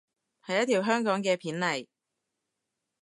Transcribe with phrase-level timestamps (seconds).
[0.43, 1.85] 係一條香港嘅片嚟